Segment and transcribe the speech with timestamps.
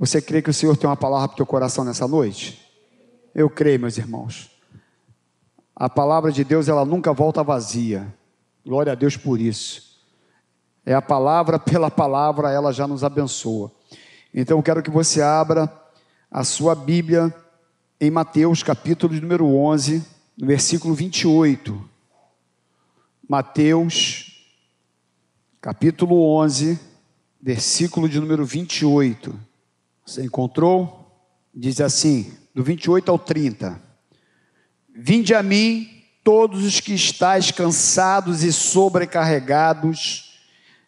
[0.00, 2.66] Você crê que o Senhor tem uma palavra para o teu coração nessa noite?
[3.34, 4.50] Eu creio, meus irmãos.
[5.76, 8.10] A palavra de Deus, ela nunca volta vazia.
[8.64, 10.00] Glória a Deus por isso.
[10.86, 13.70] É a palavra pela palavra, ela já nos abençoa.
[14.32, 15.70] Então eu quero que você abra
[16.30, 17.34] a sua Bíblia
[18.00, 20.02] em Mateus, capítulo número 11,
[20.34, 21.78] no versículo 28.
[23.28, 24.48] Mateus,
[25.60, 26.80] capítulo 11,
[27.42, 29.49] versículo de número 28.
[30.10, 31.06] Você encontrou?
[31.54, 33.80] Diz assim, do 28 ao 30.
[34.92, 35.88] Vinde a mim,
[36.24, 40.40] todos os que estáis cansados e sobrecarregados,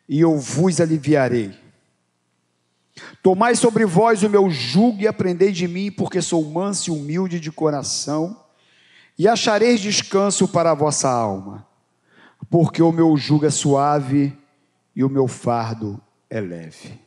[0.08, 1.54] e eu vos aliviarei.
[3.22, 7.38] Tomai sobre vós o meu jugo e aprendei de mim, porque sou manso e humilde
[7.38, 8.36] de coração,
[9.16, 11.64] e achareis descanso para a vossa alma,
[12.50, 14.36] porque o meu jugo é suave
[14.96, 17.01] e o meu fardo é leve.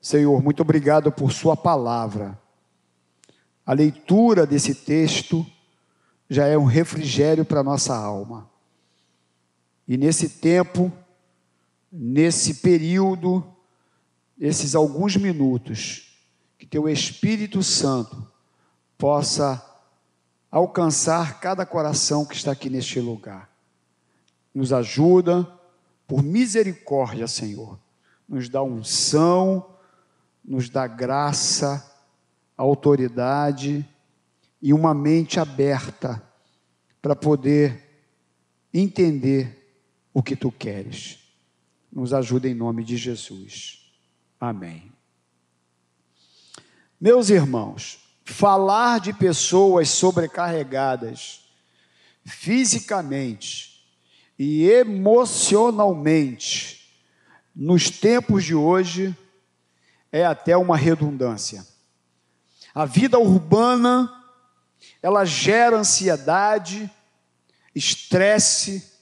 [0.00, 2.38] Senhor, muito obrigado por Sua palavra.
[3.66, 5.44] A leitura desse texto
[6.30, 8.48] já é um refrigério para nossa alma.
[9.86, 10.92] E nesse tempo,
[11.90, 13.44] nesse período,
[14.38, 16.16] esses alguns minutos,
[16.58, 18.26] que Teu Espírito Santo
[18.96, 19.64] possa
[20.50, 23.50] alcançar cada coração que está aqui neste lugar.
[24.54, 25.46] Nos ajuda,
[26.06, 27.78] por misericórdia, Senhor.
[28.28, 29.77] Nos dá unção,
[30.48, 31.84] nos dá graça,
[32.56, 33.86] autoridade
[34.62, 36.22] e uma mente aberta
[37.02, 37.84] para poder
[38.72, 39.76] entender
[40.12, 41.18] o que tu queres.
[41.92, 43.92] Nos ajuda em nome de Jesus.
[44.40, 44.90] Amém.
[46.98, 51.44] Meus irmãos, falar de pessoas sobrecarregadas
[52.24, 53.84] fisicamente
[54.38, 56.88] e emocionalmente
[57.54, 59.14] nos tempos de hoje
[60.10, 61.66] é até uma redundância.
[62.74, 64.12] A vida urbana,
[65.02, 66.90] ela gera ansiedade,
[67.74, 68.92] estresse,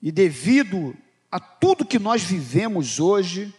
[0.00, 0.96] e devido
[1.30, 3.54] a tudo que nós vivemos hoje,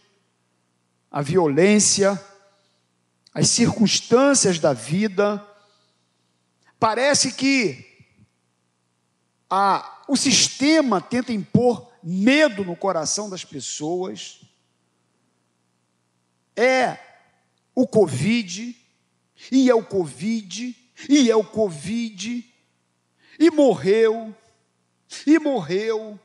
[1.11, 2.21] a violência,
[3.33, 5.45] as circunstâncias da vida,
[6.79, 7.85] parece que
[9.49, 14.41] a, o sistema tenta impor medo no coração das pessoas,
[16.57, 16.97] é
[17.75, 18.75] o Covid,
[19.51, 20.75] e é o Covid,
[21.07, 22.53] e é o Covid,
[23.39, 24.35] e morreu,
[25.27, 26.19] e morreu.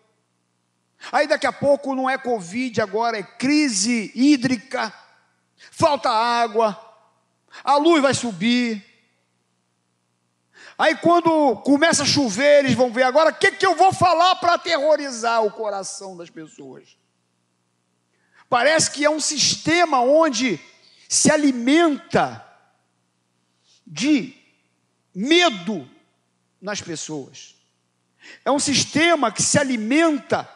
[1.13, 4.93] Aí daqui a pouco não é Covid, agora é crise hídrica,
[5.71, 6.79] falta água,
[7.63, 8.83] a luz vai subir.
[10.79, 14.37] Aí quando começa a chover, eles vão ver agora o que, que eu vou falar
[14.37, 16.97] para aterrorizar o coração das pessoas.
[18.53, 20.61] Parece que é um sistema onde
[21.09, 22.47] se alimenta
[23.87, 24.35] de
[25.15, 25.89] medo
[26.61, 27.55] nas pessoas.
[28.45, 30.47] É um sistema que se alimenta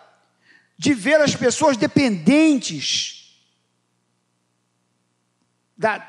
[0.77, 3.35] de ver as pessoas dependentes
[5.75, 6.07] da,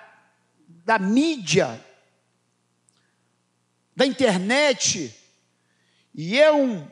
[0.67, 1.81] da mídia,
[3.95, 5.15] da internet,
[6.13, 6.85] e é um,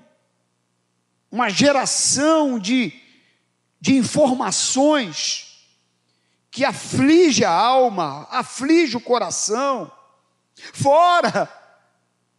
[1.29, 2.93] uma geração de,
[3.79, 5.67] de informações
[6.49, 9.91] que aflige a alma, aflige o coração,
[10.73, 11.49] fora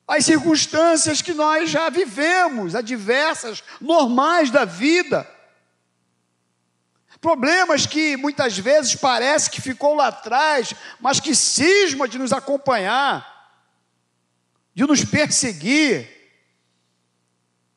[0.08, 5.28] as circunstâncias que nós já vivemos, adversas, normais da vida.
[7.20, 13.52] Problemas que muitas vezes parece que ficou lá atrás, mas que cisma de nos acompanhar,
[14.74, 16.08] de nos perseguir.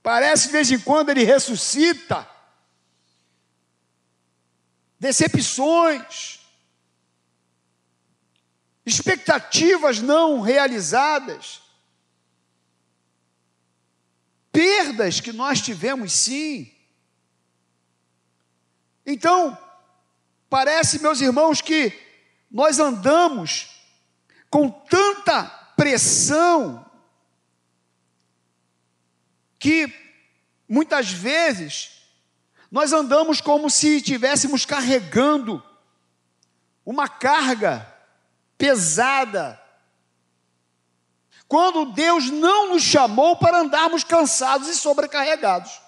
[0.03, 2.27] Parece de vez em quando ele ressuscita
[4.99, 6.39] decepções,
[8.85, 11.61] expectativas não realizadas,
[14.51, 16.73] perdas que nós tivemos sim.
[19.05, 19.57] Então,
[20.49, 21.97] parece, meus irmãos, que
[22.51, 23.69] nós andamos
[24.49, 25.43] com tanta
[25.77, 26.85] pressão
[29.57, 29.93] que
[30.67, 31.98] muitas vezes
[32.71, 35.63] nós andamos como se estivéssemos carregando
[36.85, 37.85] uma carga
[38.57, 39.59] pesada.
[41.47, 45.81] Quando Deus não nos chamou para andarmos cansados e sobrecarregados.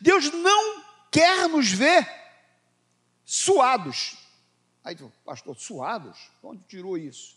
[0.00, 2.08] Deus não quer nos ver
[3.24, 4.16] suados.
[4.84, 6.30] Aí, pastor, suados?
[6.42, 7.36] Onde tirou isso?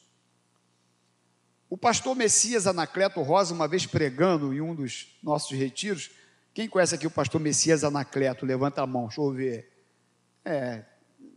[1.69, 6.11] O pastor Messias Anacleto Rosa, uma vez pregando em um dos nossos retiros,
[6.57, 8.43] quem conhece aqui o pastor Messias Anacleto?
[8.43, 9.71] Levanta a mão, deixa eu ver.
[10.43, 10.83] É,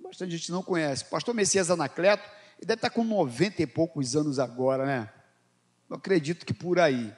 [0.03, 1.05] bastante gente não conhece.
[1.05, 2.27] Pastor Messias Anacleto,
[2.59, 5.13] ele deve estar com 90 e poucos anos agora, né?
[5.91, 7.13] Eu acredito que por aí.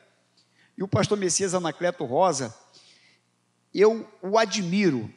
[0.76, 2.52] E o pastor Messias Anacleto Rosa,
[3.72, 5.08] eu o admiro,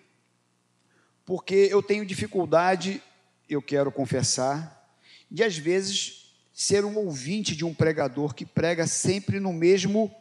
[1.26, 3.02] porque eu tenho dificuldade,
[3.50, 4.96] eu quero confessar,
[5.32, 10.16] de às vezes ser um ouvinte de um pregador que prega sempre no mesmo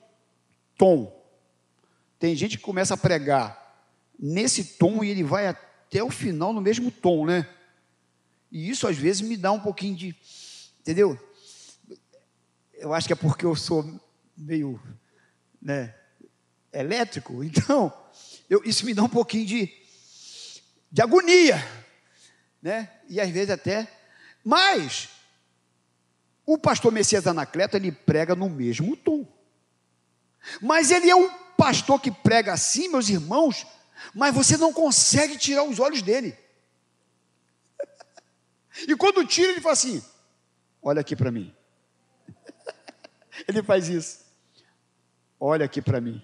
[0.79, 1.24] tom.
[2.19, 3.65] Tem gente que começa a pregar
[4.19, 7.49] nesse tom e ele vai até o final no mesmo tom, né?
[8.51, 10.17] E isso às vezes me dá um pouquinho de.
[10.81, 11.19] Entendeu?
[12.75, 14.01] Eu acho que é porque eu sou
[14.37, 14.81] meio
[15.61, 15.95] né,
[16.73, 17.93] elétrico, então
[18.49, 19.73] eu, isso me dá um pouquinho de,
[20.91, 21.57] de agonia,
[22.63, 22.91] né?
[23.09, 23.89] E às vezes até.
[24.45, 25.09] Mas
[26.47, 29.27] o pastor Messias Anacleto ele prega no mesmo tom.
[30.61, 33.67] Mas ele é um pastor que prega assim, meus irmãos,
[34.15, 36.37] mas você não consegue tirar os olhos dele.
[38.89, 40.05] E quando tira, ele fala assim:
[40.83, 41.55] Olha aqui para mim.
[43.47, 44.25] Ele faz isso.
[45.39, 46.21] Olha aqui para mim.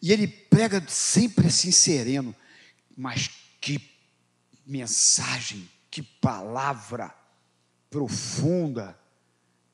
[0.00, 2.34] E ele prega sempre assim sereno,
[2.96, 3.28] mas
[3.60, 3.78] que
[4.66, 7.14] mensagem, que palavra
[7.90, 8.98] profunda.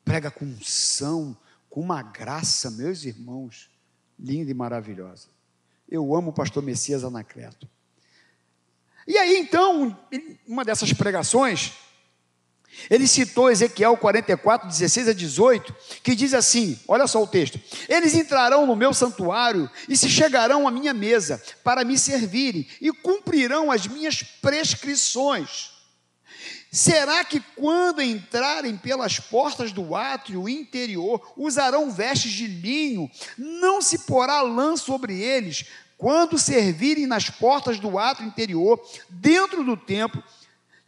[0.04, 1.36] Prega com unção,
[1.70, 3.70] com uma graça, meus irmãos,
[4.18, 5.28] linda e maravilhosa.
[5.88, 7.68] Eu amo o pastor Messias Anacleto.
[9.06, 9.96] E aí, então,
[10.46, 11.72] uma dessas pregações,
[12.90, 18.14] ele citou Ezequiel 44, 16 a 18, que diz assim: olha só o texto: Eles
[18.14, 23.70] entrarão no meu santuário e se chegarão à minha mesa para me servirem e cumprirão
[23.70, 25.75] as minhas prescrições.
[26.76, 34.00] Será que quando entrarem pelas portas do átrio interior, usarão vestes de linho, não se
[34.00, 35.64] porá lã sobre eles,
[35.96, 38.78] quando servirem nas portas do átrio interior,
[39.08, 40.22] dentro do templo,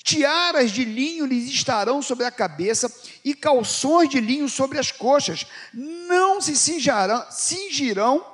[0.03, 2.95] tiaras de linho lhes estarão sobre a cabeça
[3.25, 8.27] e calções de linho sobre as coxas, não se cingirão,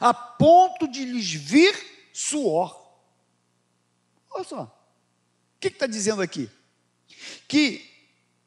[0.00, 1.74] a ponto de lhes vir
[2.12, 2.80] suor.
[4.30, 4.73] Olha só
[5.70, 6.50] que está dizendo aqui?
[7.46, 7.90] Que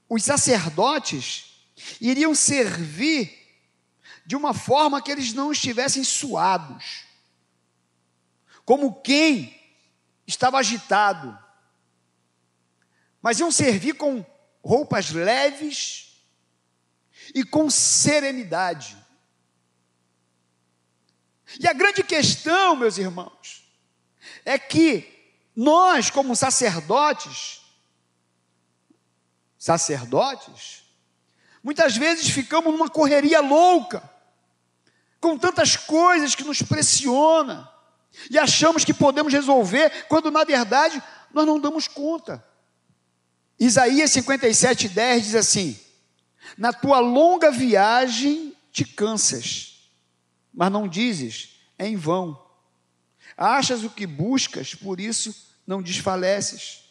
[0.09, 1.65] os sacerdotes
[2.01, 3.35] iriam servir
[4.25, 7.05] de uma forma que eles não estivessem suados,
[8.65, 9.57] como quem
[10.25, 11.37] estava agitado,
[13.21, 14.25] mas iam servir com
[14.63, 16.21] roupas leves
[17.33, 18.97] e com serenidade.
[21.59, 23.65] E a grande questão, meus irmãos,
[24.43, 25.16] é que
[25.57, 27.61] nós, como sacerdotes,
[29.57, 30.83] sacerdotes,
[31.63, 34.07] muitas vezes ficamos numa correria louca,
[35.19, 37.67] com tantas coisas que nos pressiona,
[38.29, 41.01] e achamos que podemos resolver, quando na verdade
[41.33, 42.45] nós não damos conta.
[43.59, 45.79] Isaías 57, 10 diz assim:
[46.55, 49.89] Na tua longa viagem te cansas,
[50.53, 52.45] mas não dizes, é em vão.
[53.35, 56.85] Achas o que buscas, por isso não desfaleces.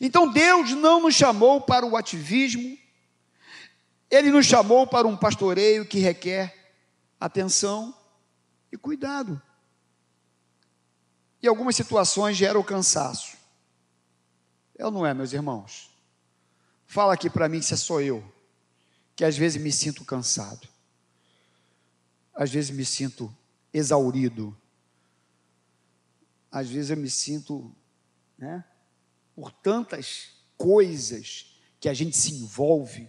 [0.00, 2.78] Então Deus não nos chamou para o ativismo,
[4.10, 6.72] Ele nos chamou para um pastoreio que requer
[7.18, 7.96] atenção
[8.70, 9.40] e cuidado.
[11.42, 13.36] E algumas situações geram cansaço.
[14.78, 15.90] É ou não é, meus irmãos?
[16.86, 18.22] Fala aqui para mim se é só eu,
[19.16, 20.68] que às vezes me sinto cansado,
[22.34, 23.34] às vezes me sinto
[23.72, 24.56] exaurido,
[26.50, 27.72] às vezes eu me sinto
[28.40, 28.64] né?
[29.34, 33.08] por tantas coisas que a gente se envolve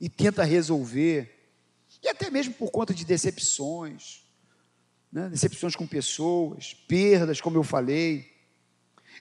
[0.00, 1.54] e tenta resolver,
[2.02, 4.24] e até mesmo por conta de decepções,
[5.10, 5.28] né?
[5.28, 8.32] decepções com pessoas, perdas, como eu falei.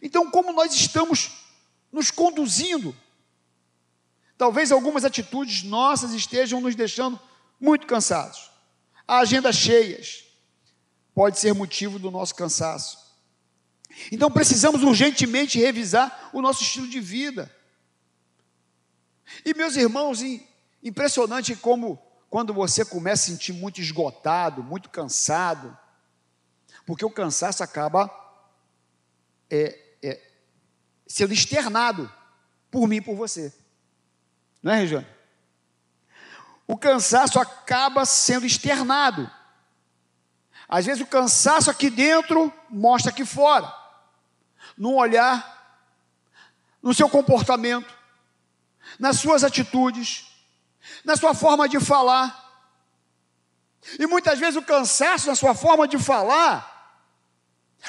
[0.02, 1.46] Então, como nós estamos
[1.92, 2.96] nos conduzindo?
[4.38, 7.20] Talvez algumas atitudes nossas estejam nos deixando
[7.60, 8.50] muito cansados.
[9.08, 10.24] A agenda cheias
[11.14, 13.01] pode ser motivo do nosso cansaço.
[14.12, 17.54] Então precisamos urgentemente revisar o nosso estilo de vida.
[19.46, 20.20] E meus irmãos,
[20.84, 25.78] impressionante como quando você começa a sentir muito esgotado, muito cansado,
[26.86, 28.10] porque o cansaço acaba
[29.50, 30.22] é, é,
[31.06, 32.12] sendo externado
[32.70, 33.54] por mim e por você.
[34.64, 35.08] Não é, Regiane?
[36.68, 39.30] O cansaço acaba sendo externado.
[40.70, 43.81] Às vezes o cansaço aqui dentro mostra aqui fora
[44.78, 45.60] no olhar,
[46.82, 47.94] no seu comportamento,
[49.00, 50.26] nas suas atitudes,
[51.04, 52.40] na sua forma de falar.
[54.00, 56.70] E muitas vezes o cansaço na sua forma de falar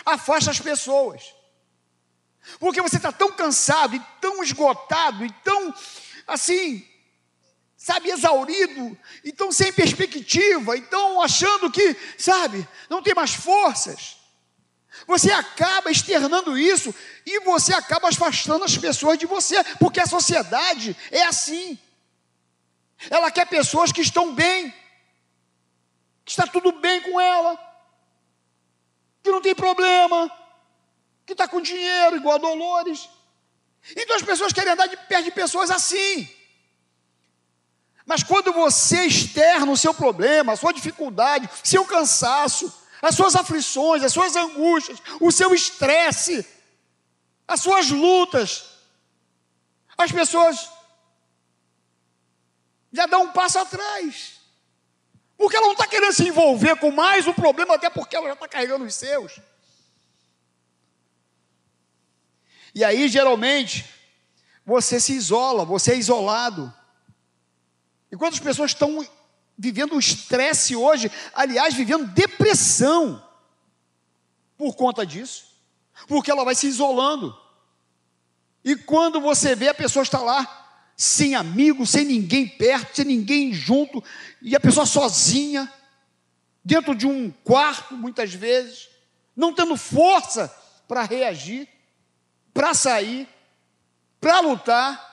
[0.04, 1.34] afasta as pessoas.
[2.58, 5.74] Porque você está tão cansado e tão esgotado e tão,
[6.26, 6.86] assim,
[7.76, 14.21] sabe, exaurido, então sem perspectiva, então achando que, sabe, não tem mais forças.
[15.06, 16.94] Você acaba externando isso
[17.24, 21.78] e você acaba afastando as pessoas de você, porque a sociedade é assim.
[23.10, 24.70] Ela quer pessoas que estão bem,
[26.24, 27.58] que está tudo bem com ela,
[29.22, 30.30] que não tem problema,
[31.24, 33.08] que está com dinheiro, igual a Dolores.
[33.96, 36.28] Então as pessoas querem andar de perto de pessoas assim.
[38.04, 42.72] Mas quando você externa o seu problema, a sua dificuldade, seu cansaço,
[43.02, 46.46] as suas aflições, as suas angústias, o seu estresse,
[47.48, 48.64] as suas lutas,
[49.98, 50.70] as pessoas
[52.92, 54.40] já dão um passo atrás.
[55.36, 58.34] Porque ela não está querendo se envolver com mais um problema, até porque ela já
[58.34, 59.40] está carregando os seus.
[62.72, 63.84] E aí, geralmente,
[64.64, 66.72] você se isola, você é isolado.
[68.12, 69.04] E quantas pessoas estão
[69.56, 73.22] vivendo estresse hoje, aliás, vivendo depressão
[74.56, 75.46] por conta disso,
[76.06, 77.36] porque ela vai se isolando.
[78.64, 83.52] E quando você vê a pessoa está lá, sem amigos, sem ninguém perto, sem ninguém
[83.52, 84.02] junto,
[84.40, 85.72] e a pessoa sozinha,
[86.64, 88.88] dentro de um quarto, muitas vezes,
[89.34, 90.48] não tendo força
[90.86, 91.68] para reagir
[92.52, 93.28] para sair,
[94.20, 95.11] para lutar.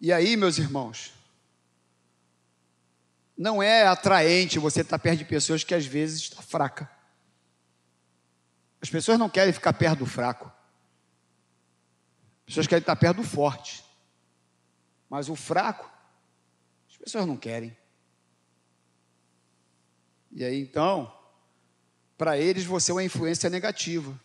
[0.00, 1.12] E aí, meus irmãos,
[3.36, 6.90] não é atraente você estar perto de pessoas que às vezes está fraca.
[8.80, 10.46] As pessoas não querem ficar perto do fraco.
[12.40, 13.84] As pessoas querem estar perto do forte.
[15.08, 15.90] Mas o fraco,
[16.88, 17.76] as pessoas não querem.
[20.32, 21.12] E aí então,
[22.16, 24.18] para eles você é uma influência negativa.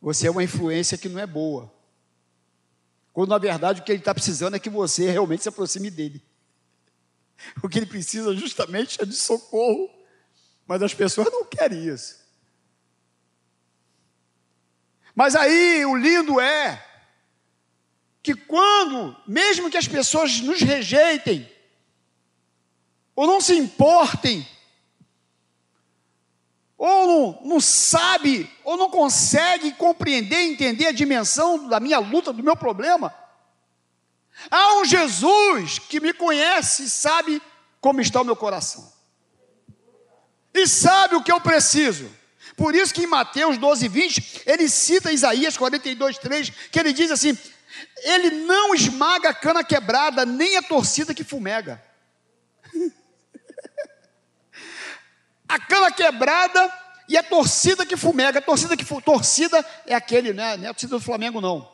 [0.00, 1.72] Você é uma influência que não é boa.
[3.12, 6.22] Quando na verdade o que ele está precisando é que você realmente se aproxime dele.
[7.62, 9.90] O que ele precisa justamente é de socorro.
[10.66, 12.22] Mas as pessoas não querem isso.
[15.14, 16.82] Mas aí o lindo é
[18.22, 21.50] que quando, mesmo que as pessoas nos rejeitem,
[23.14, 24.46] ou não se importem,
[26.84, 32.42] ou não, não sabe, ou não consegue compreender, entender a dimensão da minha luta, do
[32.42, 33.14] meu problema.
[34.50, 37.40] Há um Jesus que me conhece e sabe
[37.80, 38.92] como está o meu coração.
[40.52, 42.10] E sabe o que eu preciso.
[42.56, 47.12] Por isso que em Mateus 12, 20, ele cita Isaías 42, 3, que ele diz
[47.12, 47.38] assim:
[47.98, 51.80] Ele não esmaga a cana quebrada, nem a torcida que fumega.
[55.52, 56.72] a cana quebrada
[57.08, 58.38] e a torcida que fumega.
[58.38, 60.56] A torcida que torcida é aquele, né?
[60.56, 61.70] não é a torcida do Flamengo, não.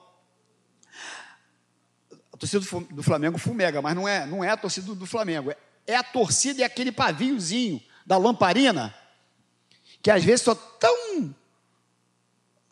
[2.32, 5.52] A torcida do Flamengo fumega, mas não é, não é a torcida do Flamengo.
[5.86, 8.94] É a torcida e é aquele paviozinho da lamparina,
[10.00, 11.34] que às vezes só tão.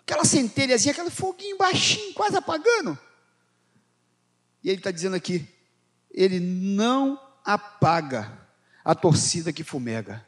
[0.03, 2.99] aquela centelhazinha, aquele foguinho baixinho, quase apagando.
[4.63, 5.47] E ele está dizendo aqui:
[6.11, 8.47] ele não apaga
[8.85, 10.25] a torcida que fumega.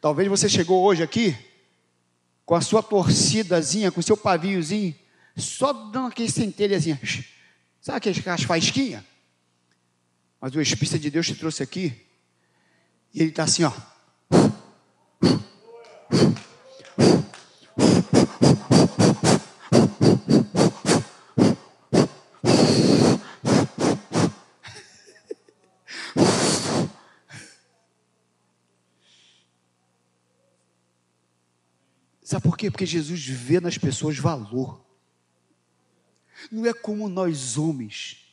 [0.00, 1.36] Talvez você chegou hoje aqui
[2.46, 4.94] com a sua torcidazinha, com o seu paviozinho,
[5.36, 7.00] só dando aquele centelhazinha.
[7.80, 9.04] Sabe aquelas faísquinhas?
[10.40, 11.92] Mas o Espírito de Deus te trouxe aqui,
[13.12, 13.72] e ele está assim, ó.
[32.30, 32.70] Sabe por quê?
[32.70, 34.86] Porque Jesus vê nas pessoas valor.
[36.48, 38.24] Não é como nós homens,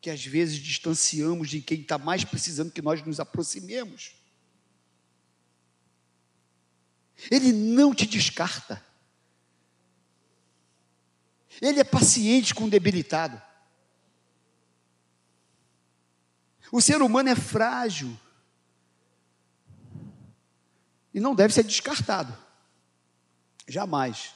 [0.00, 4.16] que às vezes distanciamos de quem está mais precisando que nós nos aproximemos.
[7.30, 8.84] Ele não te descarta.
[11.62, 13.40] Ele é paciente com o debilitado.
[16.72, 18.18] O ser humano é frágil
[21.14, 22.42] e não deve ser descartado.
[23.66, 24.34] Jamais.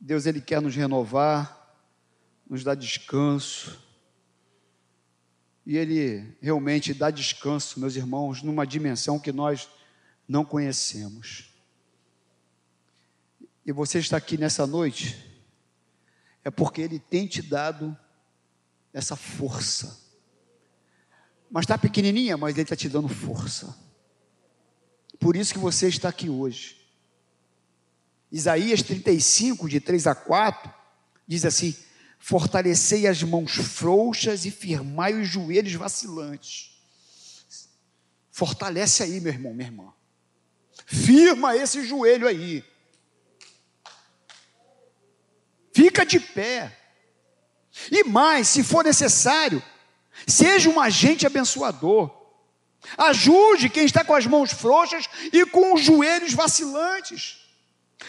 [0.00, 1.76] Deus ele quer nos renovar,
[2.48, 3.82] nos dar descanso.
[5.64, 9.68] E ele realmente dá descanso, meus irmãos, numa dimensão que nós
[10.28, 11.50] não conhecemos.
[13.64, 15.24] E você está aqui nessa noite
[16.44, 17.98] é porque ele tem te dado
[18.92, 20.06] essa força.
[21.50, 23.76] Mas está pequenininha, mas Ele está te dando força.
[25.18, 26.76] Por isso que você está aqui hoje.
[28.30, 30.72] Isaías 35, de 3 a 4,
[31.26, 31.74] diz assim:
[32.18, 36.76] Fortalecei as mãos frouxas e firmai os joelhos vacilantes.
[38.30, 39.92] Fortalece aí, meu irmão, minha irmã.
[40.84, 42.64] Firma esse joelho aí.
[45.72, 46.76] Fica de pé.
[47.90, 49.62] E mais, se for necessário,
[50.26, 52.25] seja um agente abençoador.
[52.96, 57.38] Ajude quem está com as mãos frouxas e com os joelhos vacilantes.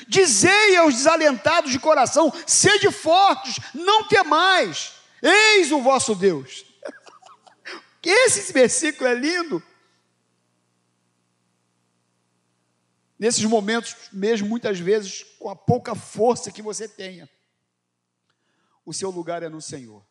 [0.08, 6.66] Dizei aos desalentados de coração: sede fortes, não temais, eis o vosso Deus.
[8.04, 9.64] Esse versículo é lindo.
[13.20, 17.28] Nesses momentos, mesmo muitas vezes, com a pouca força que você tenha,
[18.86, 20.06] o seu lugar é no Senhor.